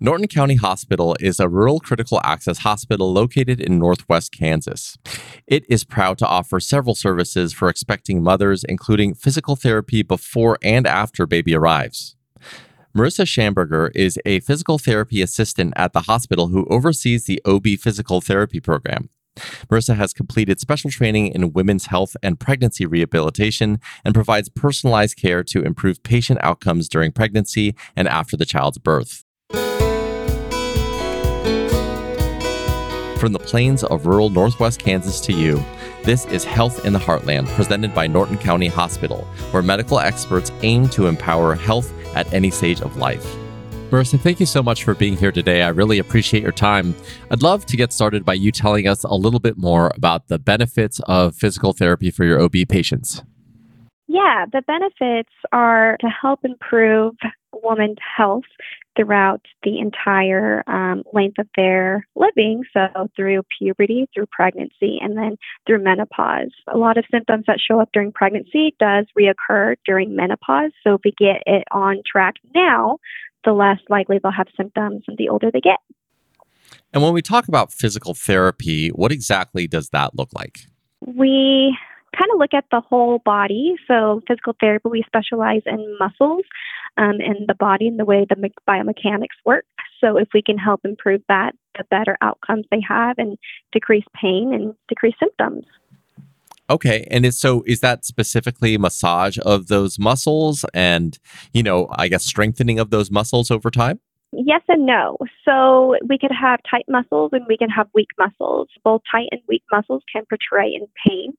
[0.00, 4.98] Norton County Hospital is a rural critical access hospital located in northwest Kansas.
[5.46, 10.84] It is proud to offer several services for expecting mothers, including physical therapy before and
[10.84, 12.16] after baby arrives.
[12.96, 18.20] Marissa Schamberger is a physical therapy assistant at the hospital who oversees the OB physical
[18.20, 19.10] therapy program.
[19.68, 25.44] Marissa has completed special training in women's health and pregnancy rehabilitation and provides personalized care
[25.44, 29.24] to improve patient outcomes during pregnancy and after the child's birth.
[33.24, 35.64] From the plains of rural northwest Kansas to you,
[36.02, 40.90] this is Health in the Heartland, presented by Norton County Hospital, where medical experts aim
[40.90, 43.24] to empower health at any stage of life.
[43.88, 45.62] Marissa, thank you so much for being here today.
[45.62, 46.94] I really appreciate your time.
[47.30, 50.38] I'd love to get started by you telling us a little bit more about the
[50.38, 53.22] benefits of physical therapy for your OB patients.
[54.06, 57.14] Yeah, the benefits are to help improve
[57.62, 58.44] woman's health
[58.96, 62.62] throughout the entire um, length of their living.
[62.72, 66.52] So, through puberty, through pregnancy, and then through menopause.
[66.72, 70.72] A lot of symptoms that show up during pregnancy does reoccur during menopause.
[70.82, 72.98] So, if we get it on track now,
[73.44, 75.78] the less likely they'll have symptoms the older they get.
[76.92, 80.60] And when we talk about physical therapy, what exactly does that look like?
[81.00, 81.76] We
[82.16, 83.74] kind of look at the whole body.
[83.88, 86.44] So, physical therapy, we specialize in muscles
[86.96, 89.64] um, in the body and the way the biomechanics work.
[90.00, 93.38] So, if we can help improve that, the better outcomes they have and
[93.72, 95.64] decrease pain and decrease symptoms.
[96.70, 97.06] Okay.
[97.10, 101.18] And so is that specifically massage of those muscles and,
[101.52, 104.00] you know, I guess strengthening of those muscles over time?
[104.36, 105.16] Yes and no.
[105.44, 108.68] So we could have tight muscles and we can have weak muscles.
[108.82, 111.34] Both tight and weak muscles can portray in pain.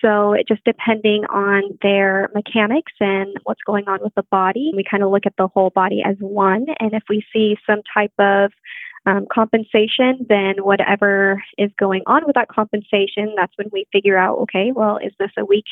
[0.00, 4.84] So it just depending on their mechanics and what's going on with the body, we
[4.88, 6.66] kind of look at the whole body as one.
[6.78, 8.52] And if we see some type of
[9.06, 14.38] um, compensation, then whatever is going on with that compensation, that's when we figure out,
[14.38, 15.64] okay, well, is this a weak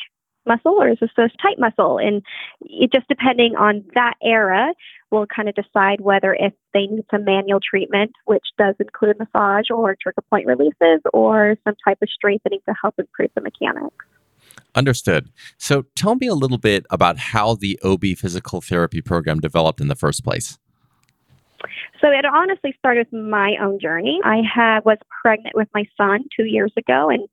[0.47, 1.97] muscle or is this a tight muscle?
[1.97, 2.21] And
[2.61, 4.73] it just depending on that era,
[5.11, 9.65] we'll kind of decide whether if they need some manual treatment, which does include massage
[9.69, 13.95] or trigger point releases, or some type of strengthening to help improve the mechanics.
[14.75, 15.29] Understood.
[15.57, 19.87] So tell me a little bit about how the OB physical therapy program developed in
[19.87, 20.59] the first place.
[22.01, 24.19] So it honestly started with my own journey.
[24.23, 27.27] I had was pregnant with my son two years ago, and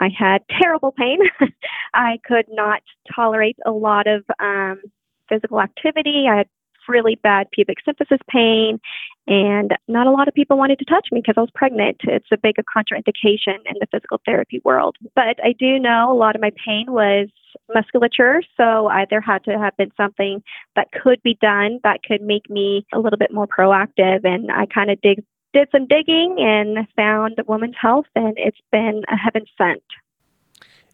[0.00, 1.18] I had terrible pain.
[1.94, 2.82] I could not
[3.14, 4.80] tolerate a lot of um,
[5.28, 6.26] physical activity.
[6.30, 6.48] I had
[6.88, 8.80] really bad pubic symphysis pain,
[9.26, 11.98] and not a lot of people wanted to touch me because I was pregnant.
[12.04, 14.96] It's a big contraindication in the physical therapy world.
[15.14, 17.28] But I do know a lot of my pain was
[17.74, 20.42] musculature, so I, there had to have been something
[20.76, 24.24] that could be done that could make me a little bit more proactive.
[24.24, 25.22] And I kind of dig,
[25.52, 29.82] did some digging and found Women's Health, and it's been a heaven sent.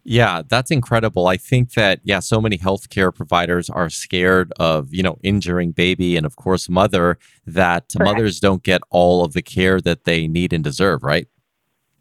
[0.06, 1.26] Yeah, that's incredible.
[1.28, 6.16] I think that yeah, so many healthcare providers are scared of, you know, injuring baby
[6.16, 8.04] and of course mother that Correct.
[8.04, 11.26] mothers don't get all of the care that they need and deserve, right?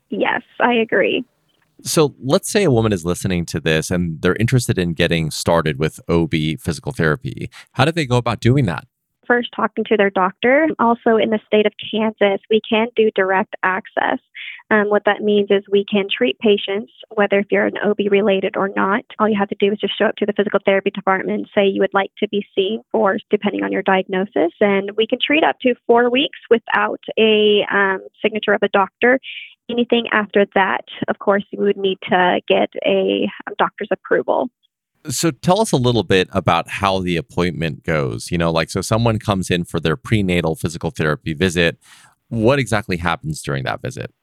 [0.09, 1.23] Yes, I agree.
[1.81, 5.79] So, let's say a woman is listening to this and they're interested in getting started
[5.79, 7.49] with OB physical therapy.
[7.71, 8.85] How do they go about doing that?
[9.27, 10.67] First talking to their doctor.
[10.79, 14.19] Also, in the state of Kansas, we can do direct access.
[14.71, 18.57] Um, what that means is we can treat patients, whether if you're an OB related
[18.57, 19.03] or not.
[19.19, 21.67] All you have to do is just show up to the physical therapy department say
[21.67, 24.51] you would like to be seen for, depending on your diagnosis.
[24.59, 29.19] And we can treat up to four weeks without a um, signature of a doctor.
[29.69, 34.49] Anything after that, of course, you would need to get a doctor's approval.
[35.09, 38.31] So tell us a little bit about how the appointment goes.
[38.31, 41.77] You know, like so someone comes in for their prenatal physical therapy visit.
[42.29, 44.13] What exactly happens during that visit?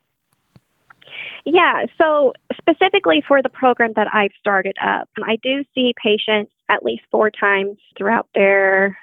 [1.44, 6.82] Yeah, so specifically for the program that I've started up, I do see patients at
[6.82, 8.98] least four times throughout their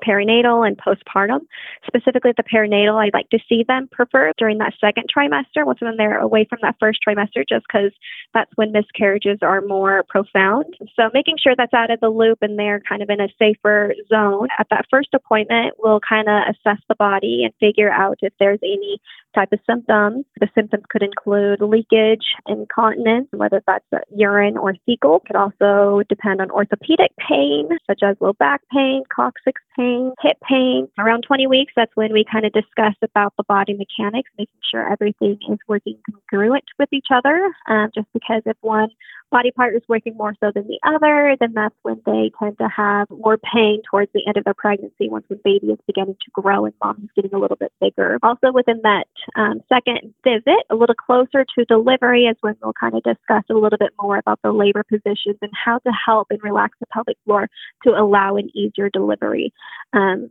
[0.00, 1.40] perinatal and postpartum.
[1.86, 5.96] Specifically, the perinatal, I'd like to see them prefer during that second trimester, once when
[5.96, 7.92] they're away from that first trimester, just because
[8.34, 10.76] that's when miscarriages are more profound.
[10.96, 13.94] So, making sure that's out of the loop and they're kind of in a safer
[14.08, 14.48] zone.
[14.58, 18.60] At that first appointment, we'll kind of assess the body and figure out if there's
[18.62, 19.00] any
[19.34, 20.24] type of symptoms.
[20.40, 23.84] The symptoms could include leakage, incontinence, whether that's
[24.14, 25.16] urine or fecal.
[25.16, 30.38] It could also depend on orthopedic pain, such as low back pain, coccyx pain, hip
[30.48, 30.88] pain.
[30.98, 34.90] Around 20 weeks, that's when we kind of discuss about the body mechanics, making sure
[34.90, 37.50] everything is working congruent with each other.
[37.68, 38.88] Um, just because if one
[39.30, 42.68] body part is working more so than the other, then that's when they tend to
[42.68, 46.30] have more pain towards the end of their pregnancy once the baby is beginning to
[46.32, 48.18] grow and mom is getting a little bit bigger.
[48.22, 49.06] Also, within that
[49.36, 53.54] um, second visit, a little closer to delivery is when we'll kind of discuss a
[53.54, 57.16] little bit more about the labor positions and how to help and relax the pelvic
[57.24, 57.48] floor
[57.84, 59.52] to allow an easier delivery.
[59.92, 60.30] Um,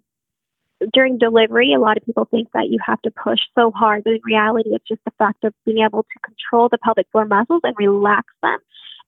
[0.94, 4.13] during delivery, a lot of people think that you have to push so hard, but
[4.13, 7.62] in reality, it's just the fact of being able to control the pelvic floor muscles
[7.63, 8.59] and relax them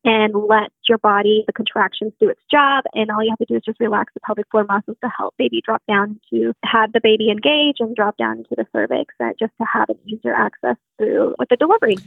[0.03, 2.83] and let your body, the contractions, do its job.
[2.93, 5.35] And all you have to do is just relax the pelvic floor muscles to help
[5.37, 9.29] baby drop down to have the baby engage and drop down into the cervix, uh,
[9.39, 11.97] just to have an easier access through with the delivery.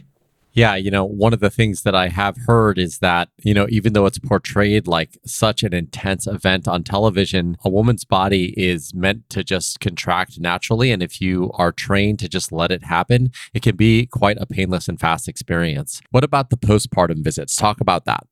[0.54, 3.66] Yeah, you know, one of the things that I have heard is that, you know,
[3.70, 8.94] even though it's portrayed like such an intense event on television, a woman's body is
[8.94, 10.92] meant to just contract naturally.
[10.92, 14.46] And if you are trained to just let it happen, it can be quite a
[14.46, 16.00] painless and fast experience.
[16.12, 17.56] What about the postpartum visits?
[17.56, 18.24] Talk about that.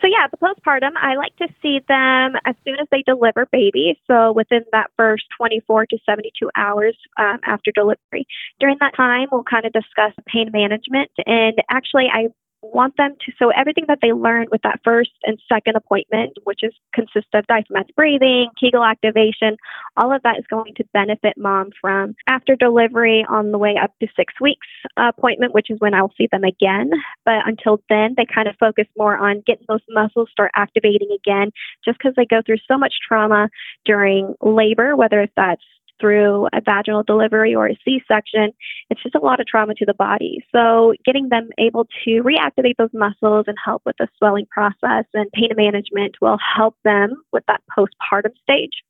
[0.00, 3.98] So yeah, the postpartum, I like to see them as soon as they deliver baby.
[4.06, 8.26] So within that first 24 to 72 hours um, after delivery.
[8.60, 11.10] During that time, we'll kind of discuss pain management.
[11.24, 12.28] And actually, I
[12.62, 16.60] want them to so everything that they learned with that first and second appointment which
[16.62, 19.56] is consists of diaphragmatic breathing kegel activation
[19.96, 23.92] all of that is going to benefit mom from after delivery on the way up
[24.00, 24.66] to six weeks
[24.96, 26.90] uh, appointment which is when i'll see them again.
[27.24, 31.50] But until then they kind of focus more on getting those muscles start activating again
[31.84, 33.48] just because they go through so much trauma
[33.84, 35.62] during labor whether it's that's
[36.00, 38.50] through a vaginal delivery or a C section,
[38.90, 40.44] it's just a lot of trauma to the body.
[40.54, 45.30] So, getting them able to reactivate those muscles and help with the swelling process and
[45.32, 48.82] pain management will help them with that postpartum stage.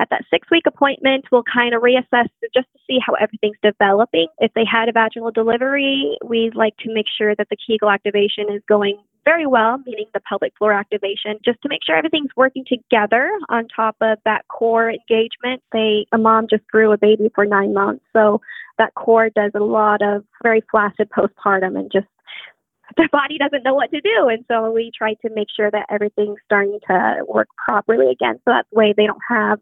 [0.00, 4.28] At that six week appointment, we'll kind of reassess just to see how everything's developing.
[4.38, 8.46] If they had a vaginal delivery, we'd like to make sure that the Kegel activation
[8.50, 12.64] is going very well, meaning the pelvic floor activation, just to make sure everything's working
[12.66, 15.62] together on top of that core engagement.
[15.72, 18.04] They, a mom just grew a baby for nine months.
[18.12, 18.40] So
[18.78, 22.06] that core does a lot of very flaccid postpartum and just
[22.96, 24.28] the body doesn't know what to do.
[24.28, 28.36] And so we try to make sure that everything's starting to work properly again.
[28.44, 29.60] So that way they don't have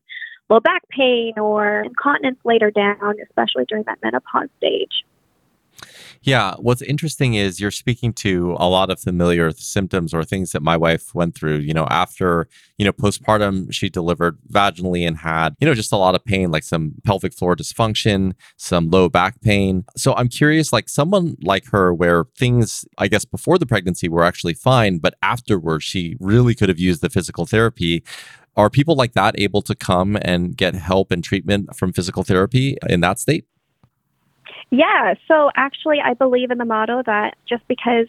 [0.48, 5.04] low back pain or incontinence later down, especially during that menopause stage.
[6.22, 6.54] Yeah.
[6.58, 10.76] What's interesting is you're speaking to a lot of familiar symptoms or things that my
[10.76, 11.58] wife went through.
[11.58, 15.96] You know, after, you know, postpartum, she delivered vaginally and had, you know, just a
[15.96, 19.84] lot of pain, like some pelvic floor dysfunction, some low back pain.
[19.96, 24.24] So I'm curious, like someone like her, where things, I guess, before the pregnancy were
[24.24, 28.02] actually fine, but afterwards, she really could have used the physical therapy.
[28.56, 32.76] Are people like that able to come and get help and treatment from physical therapy
[32.88, 33.44] in that state?
[34.70, 38.06] Yeah, so actually, I believe in the motto that just because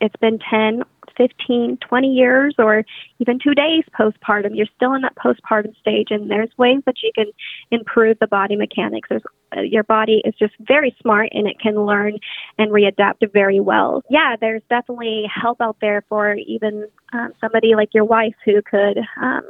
[0.00, 0.82] it's been 10,
[1.16, 2.84] 15, 20 years, or
[3.18, 7.10] even two days postpartum, you're still in that postpartum stage, and there's ways that you
[7.14, 7.26] can
[7.70, 9.08] improve the body mechanics.
[9.08, 9.22] There's,
[9.56, 12.18] uh, your body is just very smart and it can learn
[12.58, 14.02] and readapt very well.
[14.08, 18.98] Yeah, there's definitely help out there for even um, somebody like your wife who could
[19.20, 19.42] um,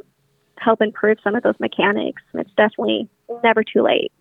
[0.57, 2.21] help improve some of those mechanics.
[2.33, 3.09] It's definitely
[3.43, 4.11] never too late.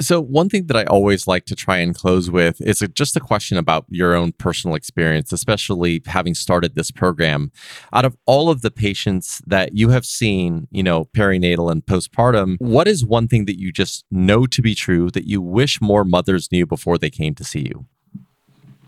[0.00, 3.20] So, one thing that I always like to try and close with is just a
[3.20, 7.50] question about your own personal experience, especially having started this program.
[7.92, 12.56] Out of all of the patients that you have seen, you know, perinatal and postpartum,
[12.58, 16.04] what is one thing that you just know to be true that you wish more
[16.04, 17.86] mothers knew before they came to see you?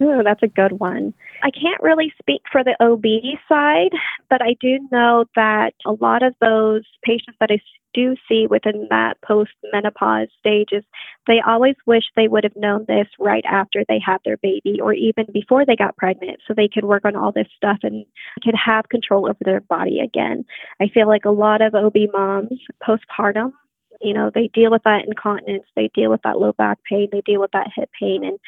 [0.00, 1.14] Oh, that's a good one.
[1.42, 3.04] I can't really speak for the OB
[3.48, 3.92] side,
[4.28, 7.58] but I do know that a lot of those patients that I
[7.94, 10.82] do see within that post menopause stages,
[11.28, 14.92] they always wish they would have known this right after they had their baby or
[14.92, 18.04] even before they got pregnant so they could work on all this stuff and
[18.42, 20.44] could have control over their body again.
[20.80, 23.52] I feel like a lot of OB moms postpartum
[24.00, 27.20] you know they deal with that incontinence they deal with that low back pain they
[27.20, 28.40] deal with that hip pain and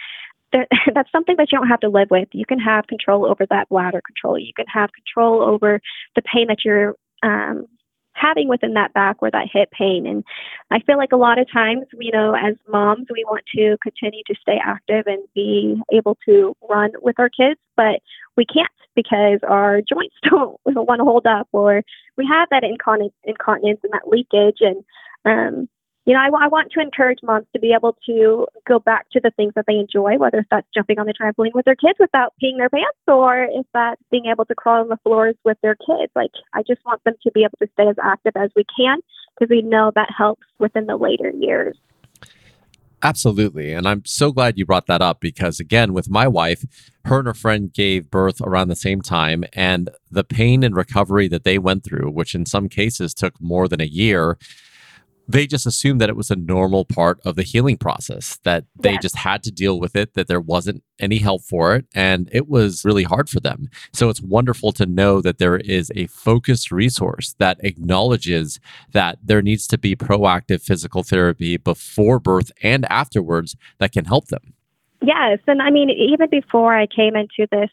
[0.95, 2.29] that's something that you don't have to live with.
[2.33, 4.39] You can have control over that bladder control.
[4.39, 5.81] You can have control over
[6.15, 7.67] the pain that you're um,
[8.17, 10.07] having within that back or that hip pain.
[10.07, 10.25] And
[10.71, 14.23] I feel like a lot of times, you know, as moms, we want to continue
[14.27, 18.01] to stay active and be able to run with our kids, but
[18.37, 21.83] we can't because our joints don't want to hold up or
[22.17, 24.59] we have that incontinence, incontinence and that leakage.
[24.61, 24.85] And
[25.27, 25.69] um,
[26.07, 29.21] you know, I, I want to encourage moms to be able to go back to
[29.21, 32.33] the things that they enjoy, whether that's jumping on the trampoline with their kids without
[32.43, 35.75] peeing their pants or if that's being able to crawl on the floors with their
[35.75, 36.13] kids.
[36.15, 39.01] Like, I just want them to be able to stay as active as we can
[39.37, 41.77] because we know that helps within the later years.
[43.03, 43.73] Absolutely.
[43.73, 46.65] And I'm so glad you brought that up because, again, with my wife,
[47.05, 49.45] her and her friend gave birth around the same time.
[49.53, 53.69] And the pain and recovery that they went through, which in some cases took more
[53.69, 54.39] than a year,
[55.29, 58.93] they just assumed that it was a normal part of the healing process, that they
[58.93, 59.03] Yes.
[59.03, 61.87] just had to deal with it, that there wasn't any help for it.
[61.95, 63.69] And it was really hard for them.
[63.93, 68.61] So it's wonderful to know that there is a focused resource that acknowledges
[68.93, 74.29] that there needs to be proactive physical therapy before birth and afterwards that can help
[74.29, 74.55] them.
[75.03, 77.71] Yes, and I mean, even before I came into this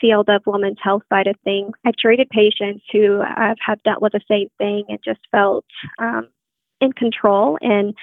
[0.00, 4.12] field of women's health side of things, I've treated patients who have, have dealt with
[4.12, 5.66] the same thing and just felt
[5.98, 6.28] um,
[6.82, 7.56] in control.
[7.60, 7.94] And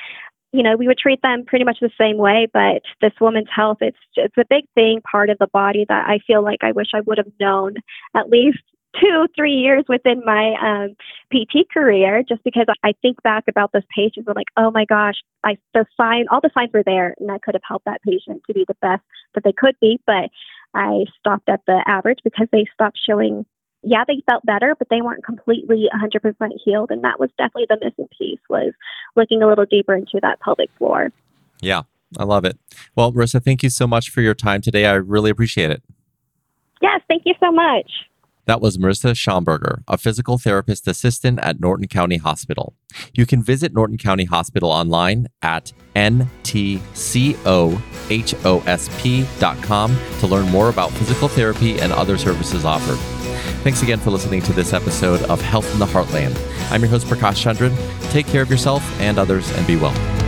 [0.52, 3.78] you know, we would treat them pretty much the same way, but this woman's health,
[3.82, 6.88] it's it's a big thing, part of the body that I feel like I wish
[6.96, 7.76] I would have known
[8.16, 8.58] at least
[9.00, 10.96] two, three years within my um,
[11.32, 15.16] PT career, just because I think back about those patients, I'm like, oh my gosh,
[15.44, 18.42] I the sign, all the signs were there, and I could have helped that patient
[18.48, 19.04] to be the best
[19.36, 20.30] that they could be, but
[20.74, 23.46] I stopped at the average because they stopped showing.
[23.82, 27.78] Yeah, they felt better, but they weren't completely 100% healed, and that was definitely the
[27.82, 28.40] missing piece.
[28.50, 28.74] Was
[29.16, 31.12] looking a little deeper into that pelvic floor.
[31.62, 31.84] Yeah,
[32.18, 32.58] I love it.
[32.96, 34.86] Well, Marissa, thank you so much for your time today.
[34.86, 35.82] I really appreciate it.
[36.82, 37.90] Yes, thank you so much.
[38.46, 42.74] That was Marissa Schomburger, a physical therapist assistant at Norton County Hospital.
[43.14, 46.30] You can visit Norton County Hospital online at ntcohosp.com
[50.20, 52.98] to learn more about physical therapy and other services offered.
[53.64, 56.36] Thanks again for listening to this episode of Health in the Heartland.
[56.72, 57.76] I'm your host, Prakash Chandran.
[58.12, 60.19] Take care of yourself and others and be well.